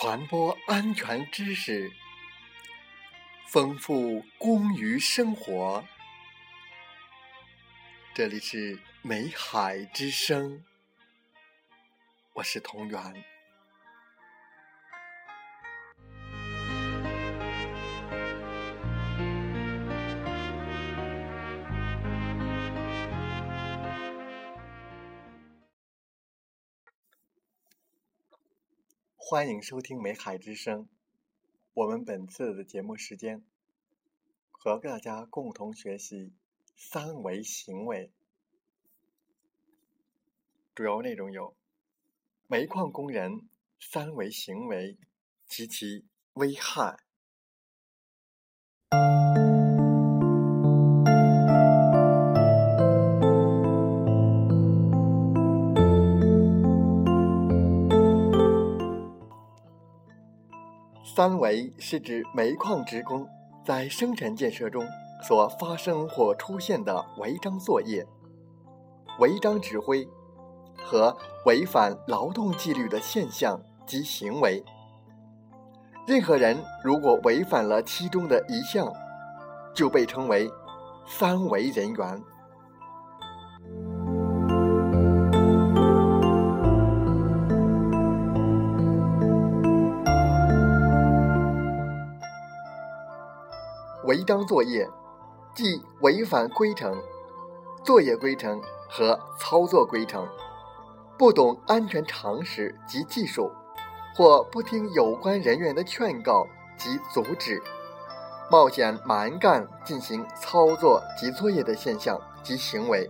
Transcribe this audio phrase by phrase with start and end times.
[0.00, 1.90] 传播安全知识，
[3.48, 5.84] 丰富工于生活。
[8.14, 10.64] 这里是美海之声，
[12.34, 13.24] 我是同源。
[29.30, 30.84] 欢迎收听《美海之声》。
[31.74, 33.44] 我们本次的节目时间，
[34.50, 36.32] 和大家共同学习
[36.74, 38.10] 三维行为。
[40.74, 41.54] 主要内容有：
[42.46, 44.96] 煤矿工人三维行为
[45.46, 46.96] 及其危害。
[61.18, 63.28] 三维是指煤矿职工
[63.64, 64.86] 在生产建设中
[65.20, 68.06] 所发生或出现的违章作业、
[69.18, 70.08] 违章指挥
[70.80, 74.62] 和违反劳动纪律的现象及行为。
[76.06, 78.88] 任何人如果违反了其中的一项，
[79.74, 80.48] 就被称为
[81.04, 82.22] 三维人员。
[94.08, 94.88] 违章作业，
[95.54, 96.98] 即违反规程、
[97.84, 100.26] 作业规程和操作规程，
[101.18, 103.52] 不懂安全常识及技术，
[104.16, 107.62] 或不听有关人员的劝告及阻止，
[108.50, 113.06] 冒险蛮干进行操作及作业的现象及行为。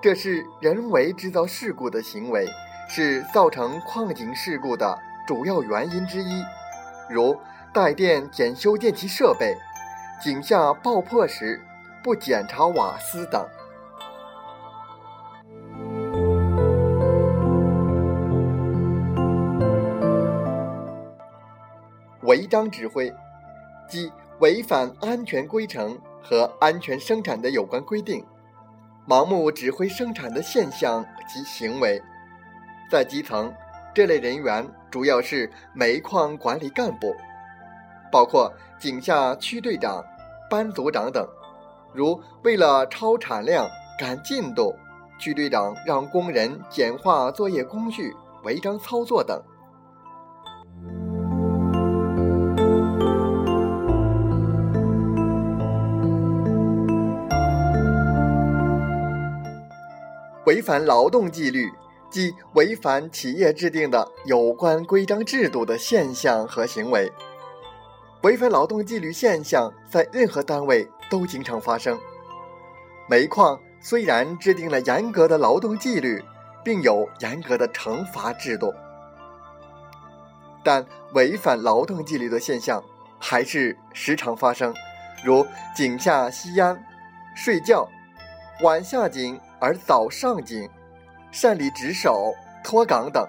[0.00, 2.48] 这是人为制造事故的行为，
[2.88, 6.42] 是造成矿井事故的主要原因之一，
[7.10, 7.38] 如。
[7.74, 9.52] 带电检修电气设备，
[10.22, 11.60] 井下爆破时
[12.04, 13.44] 不检查瓦斯等。
[22.22, 23.12] 违章指挥，
[23.88, 28.24] 即违反安全规程和安全生产的有关规定，
[29.04, 32.00] 盲目指挥生产的现象及行为。
[32.88, 33.52] 在基层，
[33.92, 37.12] 这类人员主要是煤矿管理干部。
[38.14, 40.04] 包括井下区队长、
[40.48, 41.26] 班组长等，
[41.92, 44.72] 如为了超产量、赶进度，
[45.18, 48.14] 区队长让工人简化作业工序、
[48.44, 49.42] 违章操作等。
[60.46, 61.68] 违反劳动纪律，
[62.08, 67.10] 即违反企业制定的有关规章制度的现象和行为。
[68.24, 72.00] 违反劳动纪律现象在任何单位都经常发生。
[73.06, 76.24] 煤矿虽然制定了严格的劳动纪律，
[76.64, 78.72] 并有严格的惩罚制度，
[80.64, 82.82] 但违反劳动纪律的现象
[83.20, 84.74] 还是时常发生，
[85.22, 85.46] 如
[85.76, 86.82] 井下吸烟、
[87.36, 87.86] 睡觉、
[88.62, 90.66] 晚下井而早上井、
[91.30, 92.32] 擅离职守、
[92.64, 93.22] 脱岗等。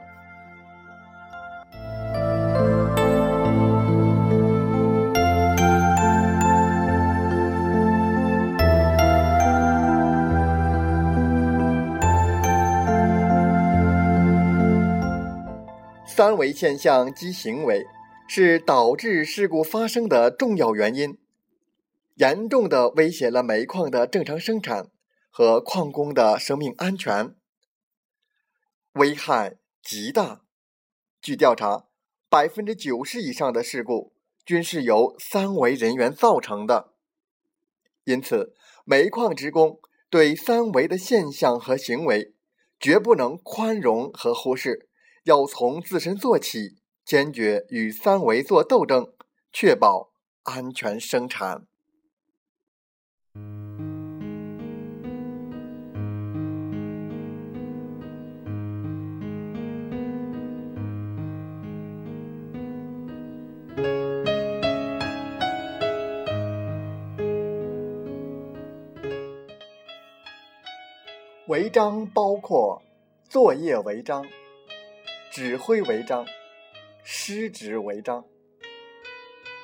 [16.26, 17.86] 三维现象及行为
[18.28, 21.20] 是导致事故发生的重要原因，
[22.16, 24.90] 严重的威胁了煤矿的正常生产
[25.30, 27.36] 和矿工的生命安全，
[28.94, 30.42] 危害极大。
[31.22, 31.86] 据调查，
[32.28, 34.12] 百分之九十以上的事故
[34.44, 36.96] 均是由三维人员造成的。
[38.06, 39.80] 因此，煤矿职工
[40.10, 42.34] 对三维的现象和行为
[42.80, 44.90] 绝不能宽容和忽视。
[45.26, 49.12] 要从自身做起，坚决与三维做斗争，
[49.52, 50.12] 确保
[50.44, 51.66] 安全生产。
[71.48, 72.84] 违章包括
[73.28, 74.24] 作业违章。
[75.36, 76.26] 指挥违章、
[77.04, 78.24] 失职违章、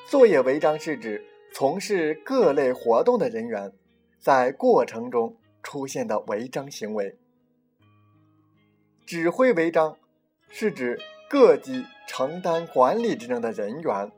[0.06, 3.72] 作业违章是指从事各类活动的人员
[4.20, 7.16] 在过程中出现的违章行为；
[9.06, 9.98] 指挥违章
[10.50, 14.12] 是指各级承担管理职能的人员，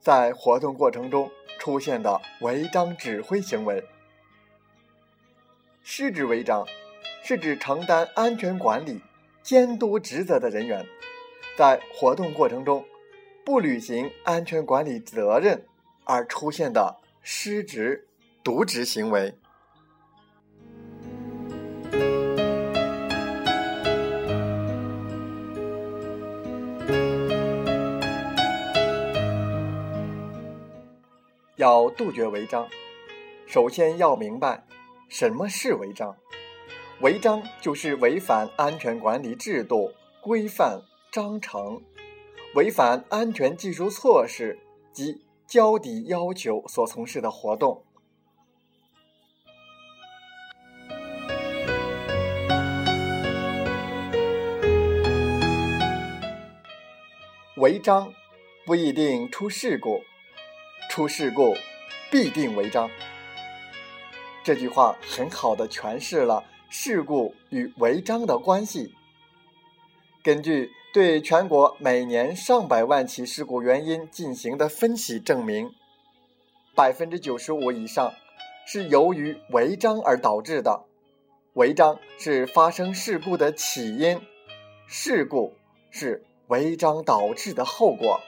[0.00, 1.30] 在活动过程中
[1.60, 3.84] 出现的违章指挥行为。
[5.84, 6.66] 失职违章，
[7.22, 9.00] 是指承担安全管理、
[9.48, 10.84] 监督职责的人员，
[11.56, 12.84] 在活动过程中
[13.46, 15.64] 不履行安全管理责任
[16.04, 18.06] 而出现的失职、
[18.44, 19.32] 渎职行为。
[31.56, 32.68] 要杜绝违章，
[33.46, 34.62] 首先要明白
[35.08, 36.14] 什么是违章。
[37.00, 41.80] 违章就是违反安全管理制度、规范、章程，
[42.56, 44.58] 违反安全技术措施
[44.92, 47.84] 及交底要求所从事的活动。
[57.58, 58.12] 违章
[58.66, 60.00] 不一定出事故。
[60.90, 61.54] 出事故，
[62.10, 62.90] 必定违章。
[64.42, 68.94] 这句话很好的诠释了事故与违章的关系。
[70.22, 75.70] 根据对全国每年上百万起事故原因进行的分析证明，
[76.74, 78.12] 百分之九十五以上
[78.66, 80.84] 是由于违章而导致的。
[81.54, 84.20] 违章是发生事故的起因，
[84.86, 85.54] 事故
[85.90, 88.20] 是违章导致的后果。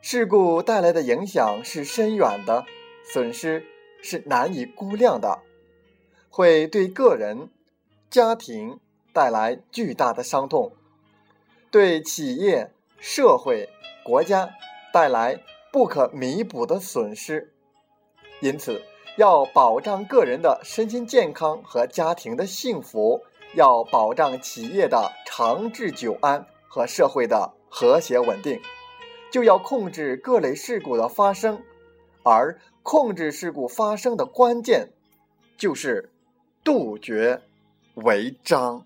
[0.00, 2.64] 事故带来的影响是深远的，
[3.12, 3.66] 损失
[4.02, 5.40] 是难以估量的，
[6.30, 7.50] 会对个人、
[8.10, 8.78] 家庭
[9.12, 10.72] 带来巨大的伤痛，
[11.70, 13.68] 对企业、社会、
[14.04, 14.50] 国家
[14.92, 15.42] 带来
[15.72, 17.52] 不可弥补的损失。
[18.40, 18.82] 因此，
[19.16, 23.22] 要保障个人的身心健康和家庭的幸福，
[23.54, 28.60] 要保障企业的长治久安和社会的和谐稳定。
[29.32, 31.62] 就要控制各类事故的发生，
[32.22, 34.90] 而控制事故发生的关键，
[35.58, 36.10] 就是
[36.66, 37.40] 杜绝
[37.94, 38.84] 违章。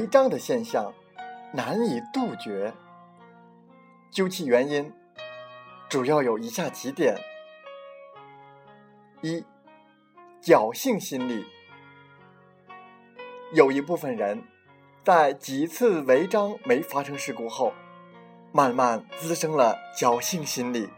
[0.00, 0.94] 违章的现象
[1.52, 2.72] 难以杜绝，
[4.10, 4.90] 究其原因，
[5.90, 7.14] 主要有以下几点：
[9.20, 9.44] 一、
[10.42, 11.44] 侥幸心理。
[13.52, 14.42] 有一部分人，
[15.04, 17.74] 在几次违章没发生事故后，
[18.52, 20.88] 慢慢滋生了侥幸心理，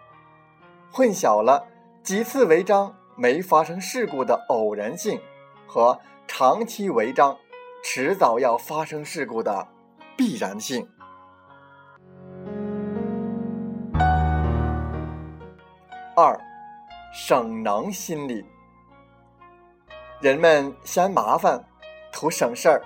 [0.92, 1.66] 混淆了
[2.04, 5.20] 几次违章没发生事故的偶然性
[5.66, 5.98] 和
[6.28, 7.36] 长期违章。
[7.84, 9.66] 迟早要发生事故的
[10.16, 10.88] 必然性。
[16.14, 16.38] 二，
[17.12, 18.44] 省能心理，
[20.20, 21.62] 人们嫌麻烦，
[22.12, 22.82] 图省事儿，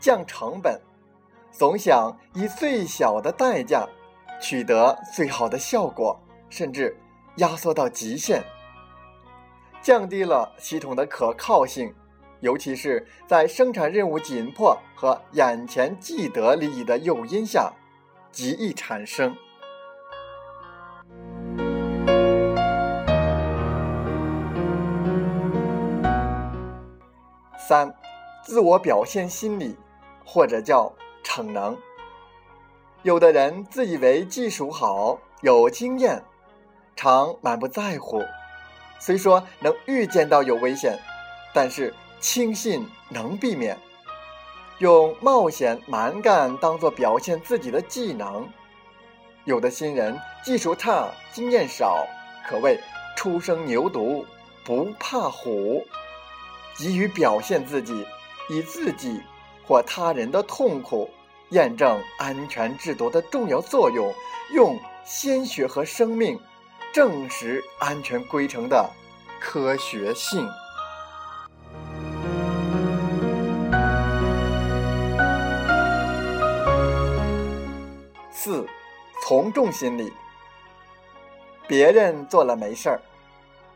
[0.00, 0.80] 降成本，
[1.50, 3.86] 总想以最小的代价
[4.40, 6.96] 取得最好的效果，甚至
[7.36, 8.42] 压缩到极限，
[9.82, 11.94] 降低了系统的可靠性。
[12.42, 17.72] 尤其是在生产任务紧迫和眼前既得利益的诱因下，
[18.32, 19.32] 极易产生。
[27.56, 27.94] 三，
[28.42, 29.76] 自我表现心理，
[30.26, 31.78] 或者叫逞能。
[33.04, 36.20] 有的人自以为技术好、有经验，
[36.96, 38.20] 常满不在乎。
[38.98, 40.98] 虽说能预见到有危险，
[41.54, 41.94] 但是。
[42.22, 43.76] 轻信能避免，
[44.78, 48.48] 用冒险蛮干当做表现自己的技能。
[49.44, 52.06] 有的新人技术差、经验少，
[52.48, 52.78] 可谓
[53.16, 54.24] 初生牛犊
[54.64, 55.84] 不怕虎，
[56.76, 58.06] 急于表现自己，
[58.48, 59.20] 以自己
[59.66, 61.10] 或他人的痛苦
[61.48, 64.14] 验证安全制度的重要作用，
[64.54, 66.38] 用鲜血和生命
[66.92, 68.88] 证实安全规程的
[69.40, 70.48] 科学性。
[78.44, 78.66] 四，
[79.22, 80.12] 从众心理。
[81.68, 83.00] 别人做了没事儿，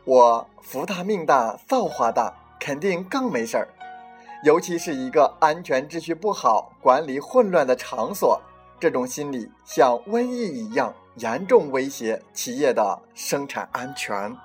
[0.03, 3.69] 我福大命大造化大，肯定更没事儿。
[4.43, 8.41] 尤其是一个安全秩序不好、管理混乱的场所，
[8.77, 14.35] 这种心理像瘟疫一样严重威胁企业的生产安全。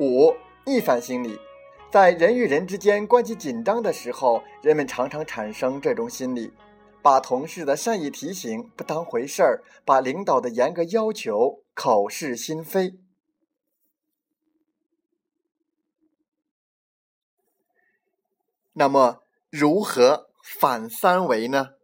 [0.00, 1.38] 五、逆反心理，
[1.90, 6.52] 在人与人之间关系紧张的时候，人们常常产生这种心理，
[7.02, 12.98] 把同事的善意提醒不当回事儿，把领导的严格要求口是心非。
[18.74, 21.77] 那么，如何反三维呢？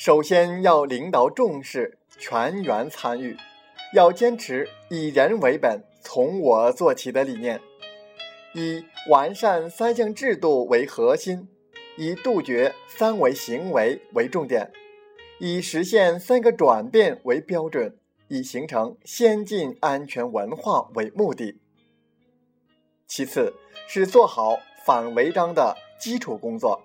[0.00, 3.36] 首先要领导重视全员参与，
[3.92, 7.60] 要坚持以人为本、从我做起的理念，
[8.54, 11.46] 以完善三项制度为核心，
[11.98, 14.72] 以杜绝三维行为为重点，
[15.38, 21.60] 以实现三个转变为标准，以形成先进安全文化为目的。
[23.06, 23.52] 其次，
[23.86, 26.80] 是做好反违章的基础工作。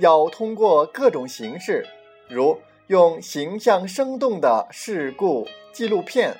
[0.00, 1.86] 要通过各种形式，
[2.26, 6.34] 如用形象生动的事故纪录片、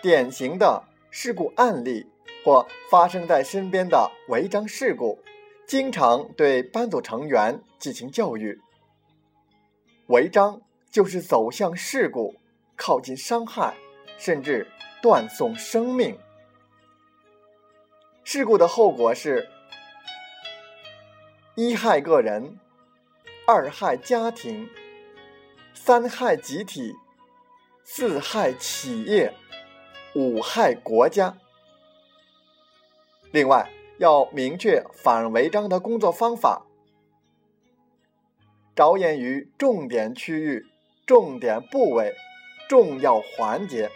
[0.00, 2.06] 典型的事故案例
[2.42, 5.18] 或发生在身边的违章事故，
[5.66, 8.58] 经常对班组成员进行教育。
[10.06, 12.36] 违章就是走向事故，
[12.74, 13.74] 靠近伤害，
[14.16, 14.66] 甚至
[15.02, 16.18] 断送生命。
[18.24, 19.46] 事故的后果是：
[21.54, 22.58] 一害个人。
[23.50, 24.68] 二害家庭，
[25.72, 26.94] 三害集体，
[27.82, 29.32] 四害企业，
[30.14, 31.34] 五害国家。
[33.30, 36.66] 另外，要明确反违章的工作方法，
[38.76, 40.66] 着眼于重点区域、
[41.06, 42.14] 重点部位、
[42.68, 43.88] 重要环节，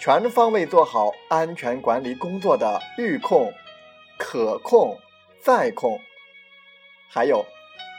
[0.00, 3.52] 全方位做好安全管理工作的预控、
[4.16, 4.96] 可控、
[5.42, 6.00] 再控，
[7.08, 7.44] 还有。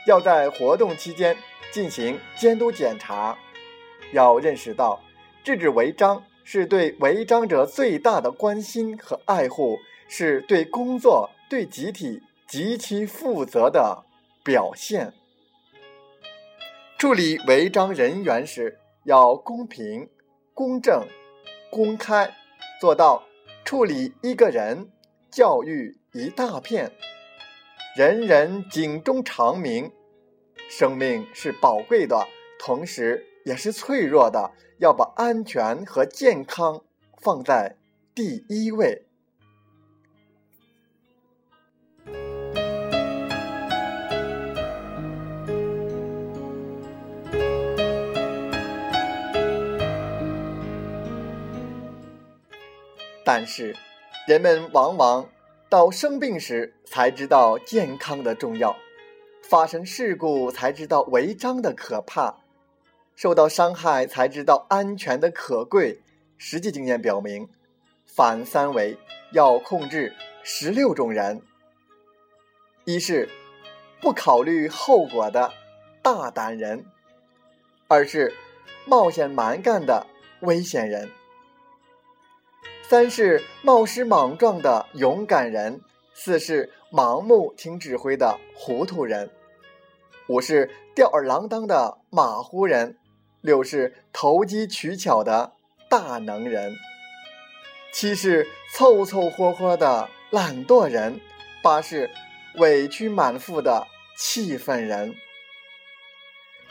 [0.06, 1.36] 要在活动期间
[1.72, 3.36] 进行监督检查，
[4.12, 5.00] 要认识到
[5.44, 9.78] 制止违章是对违章者最大的关心和爱护，
[10.08, 14.04] 是对工作、对集体极其负责的
[14.42, 15.12] 表现。
[16.98, 20.08] 处理违章人员时，要公平、
[20.52, 21.06] 公正、
[21.70, 22.34] 公开，
[22.80, 23.22] 做到
[23.64, 24.90] 处理一个人
[25.30, 26.92] 教育一大片。
[27.96, 29.90] 人人警钟长鸣，
[30.68, 36.84] 生命是宝贵的，同时也是脆弱的，要把安全和健康
[37.20, 37.76] 放在
[38.14, 39.06] 第一位。
[53.24, 53.74] 但是，
[54.28, 55.28] 人们往往。
[55.70, 58.76] 到生病时才知道健康的重要，
[59.40, 62.40] 发生事故才知道违章的可怕，
[63.14, 66.02] 受到伤害才知道安全的可贵。
[66.36, 67.48] 实际经验表明，
[68.04, 68.98] 反三维
[69.32, 70.12] 要控制
[70.42, 71.40] 十六种人：
[72.84, 73.28] 一是
[74.00, 75.52] 不考虑后果的
[76.02, 76.80] 大胆人；
[77.86, 78.34] 二是
[78.86, 80.04] 冒险蛮干的
[80.40, 81.08] 危险人。
[82.90, 85.80] 三是冒失莽撞的勇敢人，
[86.12, 89.30] 四是盲目听指挥的糊涂人，
[90.26, 92.98] 五是吊儿郎当的马虎人，
[93.42, 95.52] 六是投机取巧的
[95.88, 96.74] 大能人，
[97.92, 101.20] 七是凑凑合合的懒惰人，
[101.62, 102.10] 八是
[102.56, 105.14] 委屈满腹的气愤人，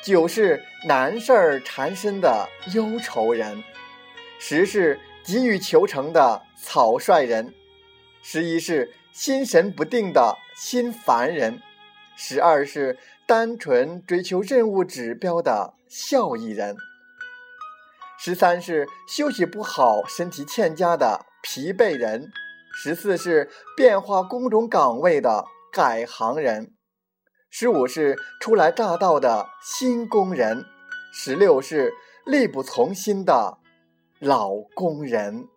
[0.02, 3.64] 九是难事缠身的忧愁人，
[4.38, 5.00] 十是。
[5.30, 7.54] 急于求成的草率人，
[8.24, 11.62] 十一是心神不定的心烦人，
[12.16, 16.76] 十二是单纯追求任务指标的效益人，
[18.18, 22.32] 十三是休息不好、身体欠佳的疲惫人，
[22.74, 26.74] 十四是变化工种岗位的改行人，
[27.52, 30.66] 十五是初来乍到的新工人，
[31.14, 31.94] 十六是
[32.26, 33.59] 力不从心的。
[34.20, 35.48] 老工人。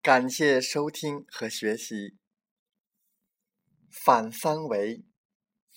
[0.00, 2.16] 感谢收听和学习。
[3.90, 5.04] 反三维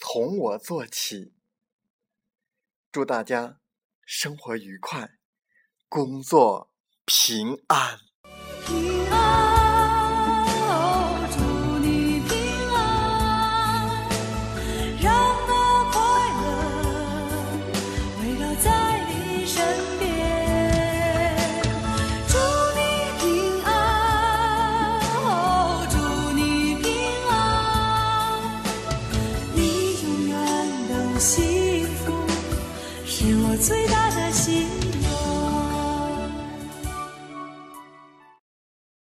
[0.05, 1.33] 从我做起。
[2.91, 3.61] 祝大家
[4.05, 5.11] 生活愉快，
[5.87, 6.69] 工作
[7.05, 7.97] 平安。
[8.65, 9.22] 平安。